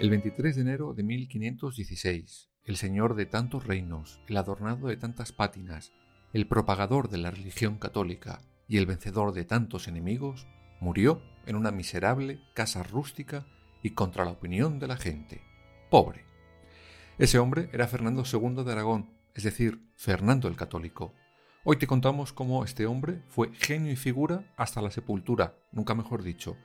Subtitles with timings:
[0.00, 5.30] El 23 de enero de 1516, el señor de tantos reinos, el adornado de tantas
[5.30, 5.92] pátinas,
[6.32, 10.46] el propagador de la religión católica y el vencedor de tantos enemigos,
[10.80, 13.46] murió en una miserable casa rústica
[13.82, 15.42] y contra la opinión de la gente.
[15.90, 16.24] Pobre.
[17.18, 21.12] Ese hombre era Fernando II de Aragón, es decir, Fernando el Católico.
[21.62, 26.22] Hoy te contamos cómo este hombre fue genio y figura hasta la sepultura, nunca mejor
[26.22, 26.56] dicho.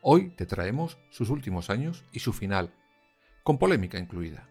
[0.00, 2.72] Hoy te traemos sus últimos años y su final,
[3.44, 4.48] con polémica incluida.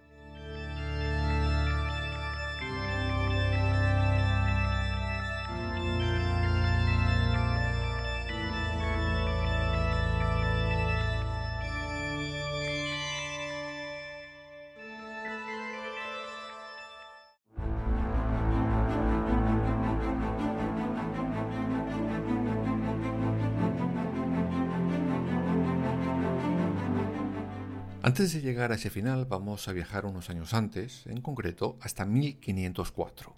[28.06, 32.04] Antes de llegar a ese final vamos a viajar unos años antes, en concreto hasta
[32.04, 33.34] 1504.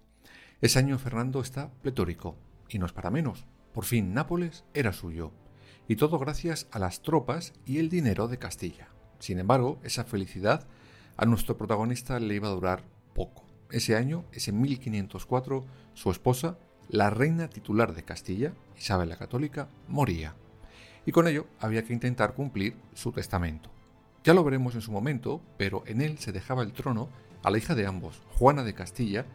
[0.59, 2.35] Ese año Fernando está pletórico,
[2.67, 3.45] y no es para menos.
[3.75, 5.31] Por fin Nápoles era suyo,
[5.87, 8.87] y todo gracias a las tropas y el dinero de Castilla.
[9.19, 10.65] Sin embargo, esa felicidad
[11.15, 13.45] a nuestro protagonista le iba a durar poco.
[13.69, 15.63] Ese año, ese 1504,
[15.93, 16.57] su esposa,
[16.89, 20.33] la reina titular de Castilla, Isabel la Católica, moría.
[21.05, 23.74] Y con ello había que intentar cumplir su testamento.
[24.25, 27.09] Ya lo veremos en su momento, pero en él se dejaba el trono
[27.43, 29.27] a la hija de ambos, Juana de Castilla,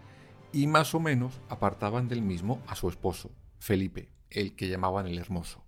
[0.52, 3.30] y más o menos apartaban del mismo a su esposo,
[3.60, 5.62] Felipe, el que llamaban el Hermoso.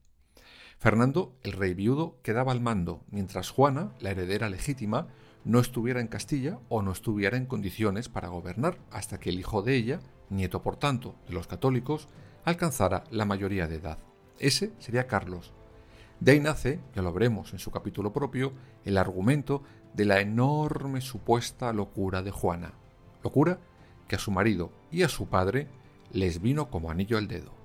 [0.81, 5.07] Fernando, el rey viudo, quedaba al mando, mientras Juana, la heredera legítima,
[5.45, 9.63] no estuviera en Castilla o no estuviera en condiciones para gobernar hasta que el hijo
[9.63, 10.01] de ella,
[10.31, 12.09] nieto por tanto de los católicos,
[12.45, 13.99] alcanzara la mayoría de edad.
[14.41, 15.53] Ese sería Carlos,
[16.23, 18.53] de ahí nace, ya lo veremos en su capítulo propio,
[18.85, 22.75] el argumento de la enorme supuesta locura de Juana.
[23.25, 23.59] Locura
[24.07, 25.67] que a su marido y a su padre
[26.13, 27.62] les vino como anillo al dedo.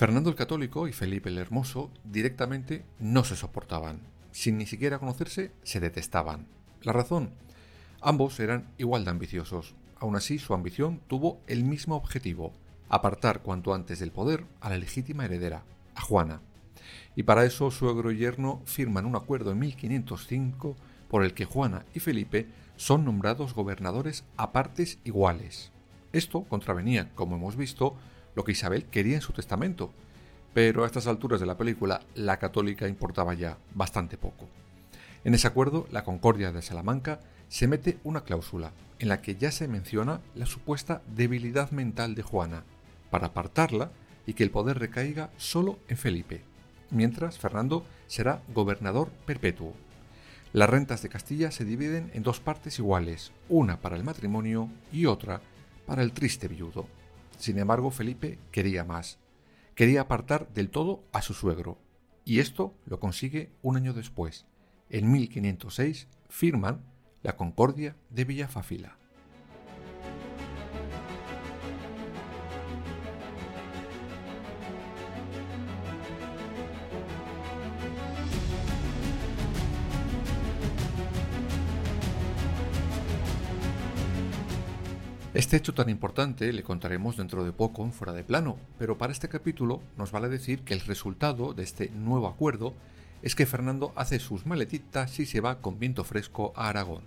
[0.00, 4.00] Fernando el Católico y Felipe el Hermoso directamente no se soportaban.
[4.32, 6.46] Sin ni siquiera conocerse, se detestaban.
[6.80, 7.34] La razón,
[8.00, 9.74] ambos eran igual de ambiciosos.
[9.98, 12.54] Aún así, su ambición tuvo el mismo objetivo,
[12.88, 16.40] apartar cuanto antes del poder a la legítima heredera, a Juana.
[17.14, 20.76] Y para eso suegro y yerno firman un acuerdo en 1505
[21.10, 22.46] por el que Juana y Felipe
[22.76, 25.72] son nombrados gobernadores a partes iguales.
[26.14, 27.98] Esto contravenía, como hemos visto,
[28.34, 29.92] lo que Isabel quería en su testamento,
[30.54, 34.48] pero a estas alturas de la película la católica importaba ya bastante poco.
[35.24, 39.50] En ese acuerdo, la Concordia de Salamanca se mete una cláusula en la que ya
[39.50, 42.64] se menciona la supuesta debilidad mental de Juana,
[43.10, 43.90] para apartarla
[44.26, 46.42] y que el poder recaiga solo en Felipe,
[46.90, 49.74] mientras Fernando será gobernador perpetuo.
[50.52, 55.06] Las rentas de Castilla se dividen en dos partes iguales, una para el matrimonio y
[55.06, 55.40] otra
[55.86, 56.86] para el triste viudo.
[57.40, 59.18] Sin embargo, Felipe quería más.
[59.74, 61.78] Quería apartar del todo a su suegro.
[62.26, 64.44] Y esto lo consigue un año después.
[64.90, 66.84] En 1506 firman
[67.22, 68.99] la Concordia de Villafafila.
[85.40, 89.10] Este hecho tan importante le contaremos dentro de poco en Fuera de Plano, pero para
[89.10, 92.74] este capítulo nos vale decir que el resultado de este nuevo acuerdo
[93.22, 97.04] es que Fernando hace sus maletitas y se va con viento fresco a Aragón.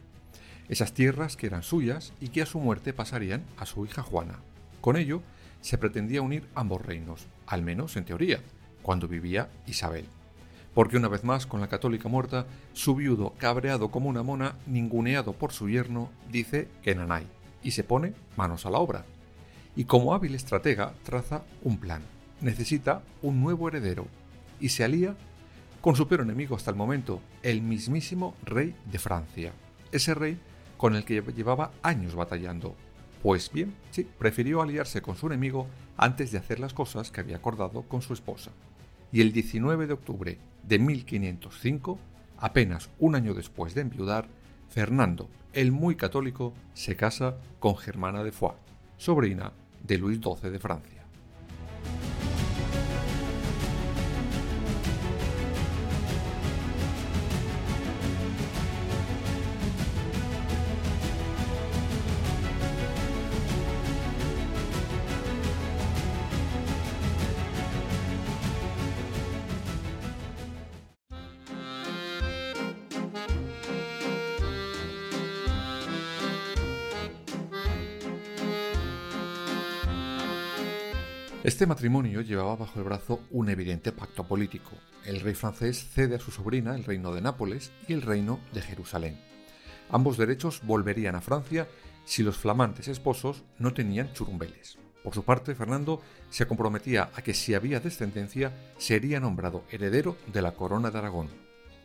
[0.68, 4.39] Esas tierras que eran suyas y que a su muerte pasarían a su hija Juana.
[4.81, 5.21] Con ello,
[5.62, 8.39] se pretendía unir ambos reinos, al menos en teoría,
[8.81, 10.07] cuando vivía Isabel.
[10.74, 15.33] porque una vez más, con la católica muerta, su viudo, cabreado como una mona, ninguneado
[15.33, 17.27] por su yerno, dice que nanay,
[17.63, 19.06] y se pone manos a la obra.
[19.75, 22.01] Y como hábil estratega, traza un plan.
[22.42, 24.07] Necesita un nuevo heredero,
[24.60, 25.15] y se alía
[25.81, 29.51] con su peor enemigo hasta el momento, el mismísimo rey de Francia.
[29.92, 30.39] Ese rey
[30.77, 32.75] con el que llevaba años batallando.
[33.21, 35.68] Pues bien, sí, prefirió aliarse con su enemigo
[35.98, 38.51] antes de hacer las cosas que había acordado con su esposa.
[39.12, 42.00] Y el 19 de octubre de 1505,
[42.38, 44.27] apenas un año después de enviudar,
[44.69, 48.56] Fernando, el muy católico, se casa con Germana de Foix,
[48.98, 49.54] sobrina
[49.84, 50.93] de Luis XII de Francia.
[81.44, 84.72] Este matrimonio llevaba bajo el brazo un evidente pacto político.
[85.06, 88.62] El rey francés cede a su sobrina el reino de Nápoles y el reino de
[88.62, 89.19] Jerusalén.
[89.90, 91.68] Ambos derechos volverían a Francia
[92.06, 94.78] si los flamantes esposos no tenían churumbeles.
[95.04, 100.42] Por su parte, Fernando se comprometía a que si había descendencia sería nombrado heredero de
[100.42, 101.28] la corona de Aragón.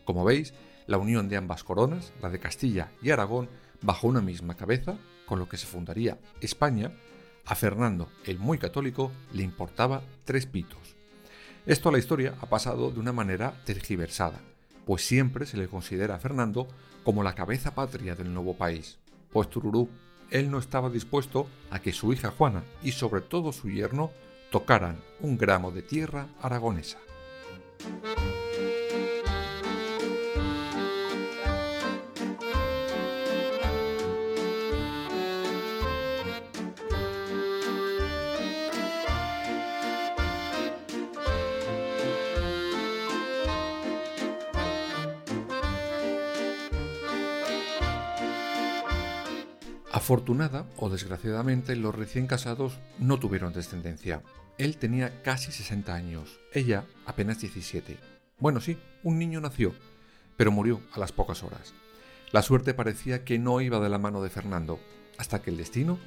[0.05, 0.53] Como veis,
[0.87, 3.49] la unión de ambas coronas, la de Castilla y Aragón,
[3.81, 6.93] bajo una misma cabeza, con lo que se fundaría España,
[7.45, 10.95] a Fernando, el muy católico, le importaba tres pitos.
[11.65, 14.39] Esto a la historia ha pasado de una manera tergiversada,
[14.85, 16.67] pues siempre se le considera a Fernando
[17.03, 18.97] como la cabeza patria del nuevo país.
[19.31, 19.89] Pues Tururú,
[20.31, 24.11] él no estaba dispuesto a que su hija Juana y sobre todo su yerno
[24.51, 26.97] tocaran un gramo de tierra aragonesa.
[50.09, 54.23] Afortunada o desgraciadamente, los recién casados no tuvieron descendencia.
[54.57, 57.95] Él tenía casi 60 años, ella apenas 17.
[58.39, 59.75] Bueno, sí, un niño nació,
[60.35, 61.75] pero murió a las pocas horas.
[62.31, 64.79] La suerte parecía que no iba de la mano de Fernando,
[65.19, 65.99] hasta que el destino,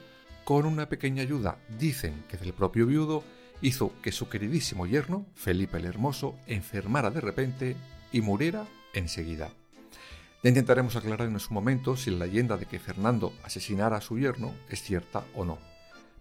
[0.43, 3.23] con una pequeña ayuda, dicen que del propio viudo,
[3.61, 7.77] hizo que su queridísimo yerno, Felipe el Hermoso, enfermara de repente
[8.11, 9.53] y muriera enseguida.
[10.43, 14.19] Ya intentaremos aclarar en su momento si la leyenda de que Fernando asesinara a su
[14.19, 15.59] yerno es cierta o no.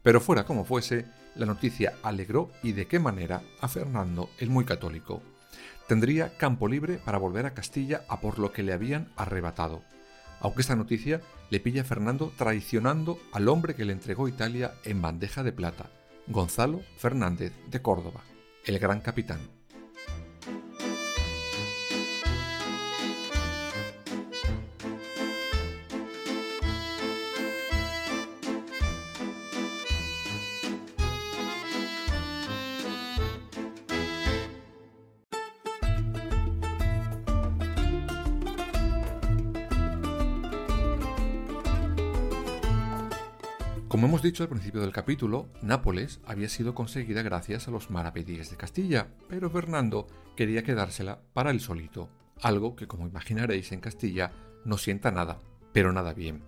[0.04, 4.64] Pero fuera como fuese, la noticia alegró y de qué manera a Fernando el muy
[4.64, 5.24] católico.
[5.88, 9.82] Tendría campo libre para volver a Castilla a por lo que le habían arrebatado.
[10.40, 15.02] Aunque esta noticia le pilla a Fernando traicionando al hombre que le entregó Italia en
[15.02, 15.90] bandeja de plata,
[16.28, 18.22] Gonzalo Fernández de Córdoba,
[18.66, 19.61] el gran capitán.
[43.92, 48.50] Como hemos dicho al principio del capítulo, Nápoles había sido conseguida gracias a los maravedíes
[48.50, 50.08] de Castilla, pero Fernando
[50.38, 52.08] quería quedársela para él solito,
[52.42, 54.32] algo que como imaginaréis en Castilla
[54.64, 55.42] no sienta nada,
[55.74, 56.42] pero nada bien.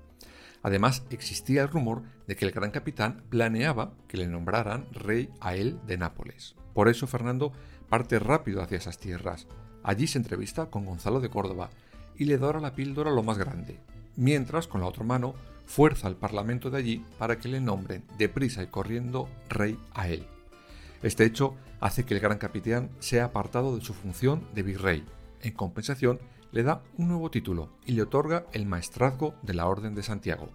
[0.62, 5.58] Además, existía el rumor de que el gran capitán planeaba que le nombraran rey a
[5.58, 6.56] él de Nápoles.
[6.74, 7.52] Por eso Fernando
[7.90, 9.48] parte rápido hacia esas tierras.
[9.84, 11.72] Allí se entrevista con Gonzalo de Córdoba
[12.16, 13.82] y le dora la píldora lo más grande,
[14.16, 18.64] mientras con la otra mano fuerza al Parlamento de allí para que le nombren deprisa
[18.64, 20.26] y corriendo rey a él.
[21.02, 25.04] Este hecho hace que el gran capitán sea apartado de su función de virrey.
[25.42, 26.20] En compensación,
[26.52, 30.50] le da un nuevo título y le otorga el maestrazgo de la Orden de Santiago.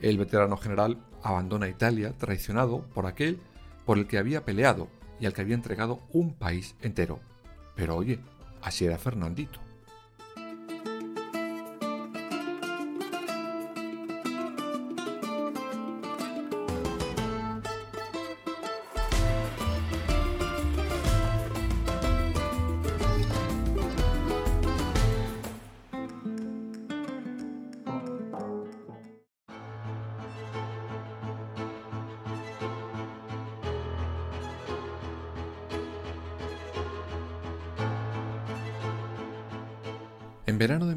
[0.00, 3.38] El veterano general abandona Italia traicionado por aquel
[3.84, 4.88] por el que había peleado
[5.20, 7.20] y al que había entregado un país entero.
[7.76, 8.18] Pero oye,
[8.62, 9.60] así era Fernandito.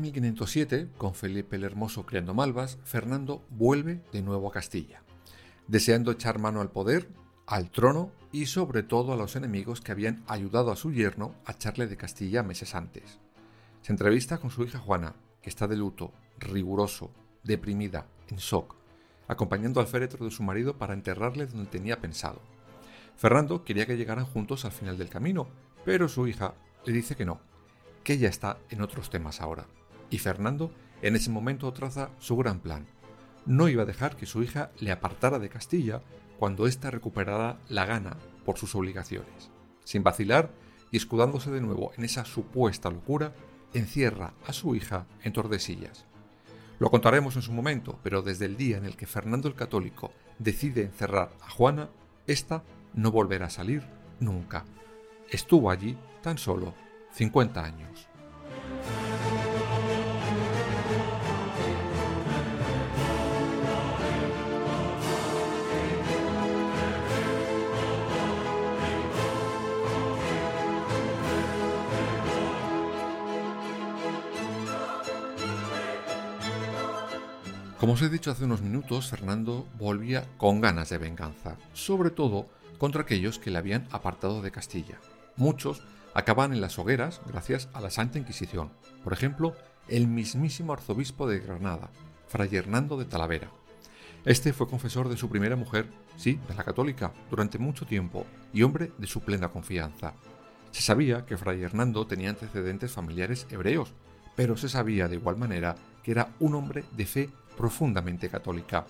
[0.01, 5.03] 1507, con Felipe el Hermoso criando malvas, Fernando vuelve de nuevo a Castilla,
[5.67, 7.07] deseando echar mano al poder,
[7.45, 11.51] al trono y sobre todo a los enemigos que habían ayudado a su yerno a
[11.51, 13.19] echarle de Castilla meses antes.
[13.81, 17.11] Se entrevista con su hija Juana, que está de luto, riguroso,
[17.43, 18.75] deprimida, en shock,
[19.27, 22.41] acompañando al féretro de su marido para enterrarle donde tenía pensado.
[23.15, 25.47] Fernando quería que llegaran juntos al final del camino,
[25.85, 26.53] pero su hija
[26.85, 27.39] le dice que no,
[28.03, 29.67] que ella está en otros temas ahora.
[30.11, 32.85] Y Fernando en ese momento traza su gran plan.
[33.47, 36.03] No iba a dejar que su hija le apartara de Castilla
[36.37, 39.49] cuando ésta recuperara la gana por sus obligaciones.
[39.83, 40.51] Sin vacilar
[40.91, 43.33] y escudándose de nuevo en esa supuesta locura,
[43.73, 46.05] encierra a su hija en Tordesillas.
[46.79, 50.11] Lo contaremos en su momento, pero desde el día en el que Fernando el Católico
[50.39, 51.89] decide encerrar a Juana,
[52.27, 52.63] ésta
[52.93, 53.83] no volverá a salir
[54.19, 54.65] nunca.
[55.29, 56.73] Estuvo allí tan solo
[57.13, 58.07] 50 años.
[77.81, 82.45] Como os he dicho hace unos minutos, Fernando volvía con ganas de venganza, sobre todo
[82.77, 84.99] contra aquellos que le habían apartado de Castilla.
[85.35, 85.81] Muchos
[86.13, 88.69] acaban en las hogueras gracias a la Santa Inquisición.
[89.03, 89.55] Por ejemplo,
[89.87, 91.89] el mismísimo arzobispo de Granada,
[92.27, 93.49] Fray Hernando de Talavera.
[94.25, 98.61] Este fue confesor de su primera mujer, sí, de la católica, durante mucho tiempo, y
[98.61, 100.13] hombre de su plena confianza.
[100.69, 103.91] Se sabía que Fray Hernando tenía antecedentes familiares hebreos,
[104.35, 107.29] pero se sabía de igual manera que era un hombre de fe
[107.61, 108.87] profundamente católica,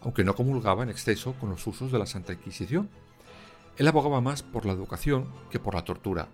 [0.00, 2.88] aunque no comulgaba en exceso con los usos de la Santa Inquisición.
[3.76, 6.28] Él abogaba más por la educación que por la tortura,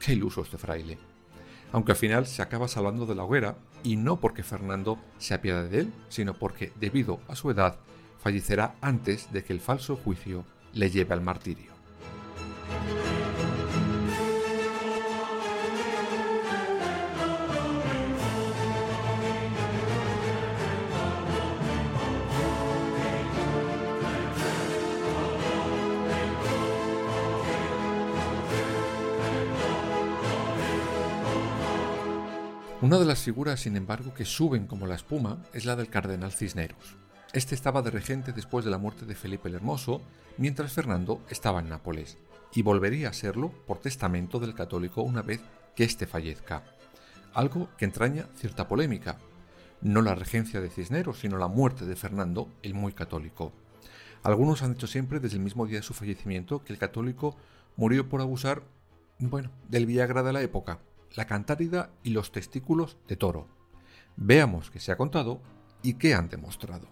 [0.00, 0.96] Qué iluso este fraile.
[1.70, 5.68] Aunque al final se acaba salvando de la hoguera, y no porque Fernando se apiade
[5.68, 7.76] de él, sino porque, debido a su edad,
[8.18, 11.72] fallecerá antes de que el falso juicio le lleve al martirio.
[32.84, 36.32] Una de las figuras, sin embargo, que suben como la espuma es la del cardenal
[36.32, 36.98] Cisneros.
[37.32, 40.02] Este estaba de regente después de la muerte de Felipe el Hermoso,
[40.36, 42.18] mientras Fernando estaba en Nápoles,
[42.52, 45.40] y volvería a serlo por testamento del católico una vez
[45.74, 46.62] que éste fallezca.
[47.32, 49.16] Algo que entraña cierta polémica.
[49.80, 53.54] No la regencia de Cisneros, sino la muerte de Fernando, el muy católico.
[54.22, 57.34] Algunos han dicho siempre desde el mismo día de su fallecimiento que el católico
[57.76, 58.62] murió por abusar,
[59.20, 60.80] bueno, del Viagra de la época,
[61.14, 63.48] la cantárida y los testículos de toro.
[64.16, 65.40] Veamos qué se ha contado
[65.82, 66.88] y qué han demostrado.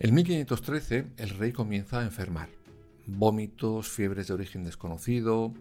[0.00, 2.48] En 1513 el rey comienza a enfermar.
[3.06, 5.52] Vómitos, fiebres de origen desconocido,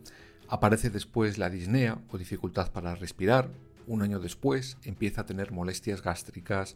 [0.48, 3.50] aparece después la disnea o dificultad para respirar.
[3.88, 6.76] Un año después empieza a tener molestias gástricas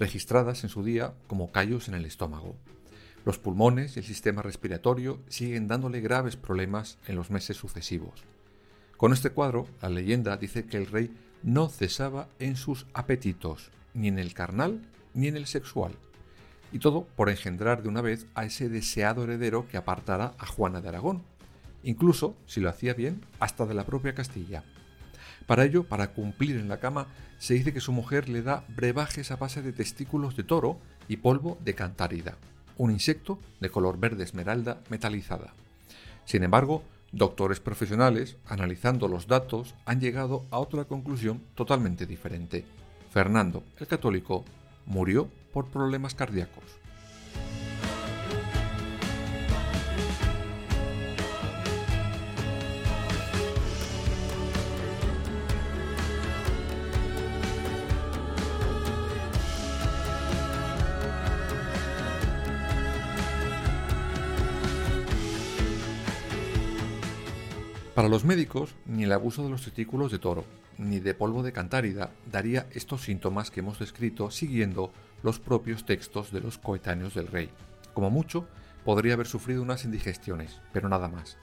[0.00, 2.56] registradas en su día como callos en el estómago.
[3.24, 8.24] Los pulmones y el sistema respiratorio siguen dándole graves problemas en los meses sucesivos.
[8.96, 14.08] Con este cuadro, la leyenda dice que el rey no cesaba en sus apetitos, ni
[14.08, 14.82] en el carnal
[15.14, 15.92] ni en el sexual
[16.72, 20.80] y todo por engendrar de una vez a ese deseado heredero que apartara a Juana
[20.80, 21.22] de Aragón,
[21.82, 24.64] incluso, si lo hacía bien, hasta de la propia Castilla.
[25.46, 27.06] Para ello, para cumplir en la cama,
[27.38, 31.18] se dice que su mujer le da brebajes a base de testículos de toro y
[31.18, 32.36] polvo de cantárida,
[32.76, 35.54] un insecto de color verde esmeralda metalizada.
[36.24, 36.82] Sin embargo,
[37.12, 42.64] doctores profesionales, analizando los datos, han llegado a otra conclusión totalmente diferente.
[43.10, 44.44] Fernando, el católico,
[44.86, 46.64] murió por problemas cardíacos.
[67.96, 70.44] Para los médicos, ni el abuso de los testículos de toro,
[70.78, 74.92] ni de polvo de cantárida daría estos síntomas que hemos descrito siguiendo
[75.22, 77.50] los propios textos de los coetáneos del rey.
[77.94, 78.46] Como mucho,
[78.84, 81.38] podría haber sufrido unas indigestiones, pero nada más.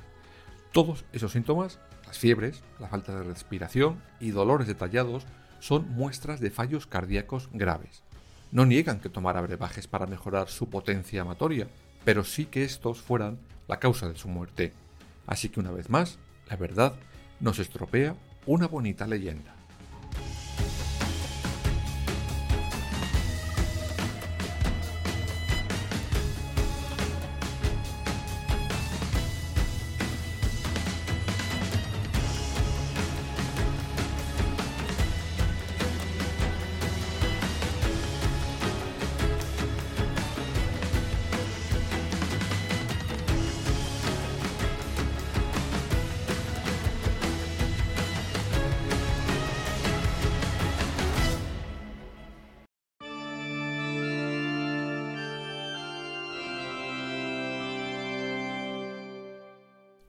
[0.72, 5.26] Todos esos síntomas, las fiebres, la falta de respiración y dolores detallados,
[5.60, 8.04] son muestras de fallos cardíacos graves.
[8.52, 11.68] No niegan que tomara brebajes para mejorar su potencia amatoria,
[12.06, 14.74] pero sí que estos fueran la causa de su muerte.
[15.26, 16.94] Así que una vez más, la verdad
[17.40, 19.63] nos estropea una bonita leyenda.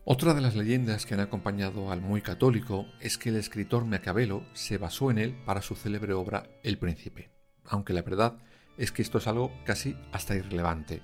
[0.06, 4.44] Otra de las leyendas que han acompañado al muy católico es que el escritor Maquiavelo
[4.52, 7.30] se basó en él para su célebre obra El Príncipe,
[7.64, 8.36] aunque la verdad
[8.76, 11.00] es que esto es algo casi hasta irrelevante.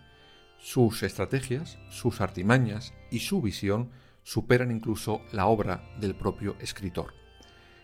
[0.59, 3.91] Sus estrategias, sus artimañas y su visión
[4.23, 7.15] superan incluso la obra del propio escritor.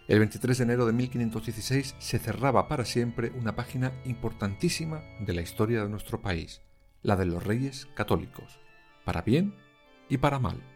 [0.08, 5.40] El 23 de enero de 1516 se cerraba para siempre una página importantísima de la
[5.40, 6.61] historia de nuestro país,
[7.00, 8.61] la de los reyes católicos,
[9.06, 9.54] para bien
[10.11, 10.75] y para mal.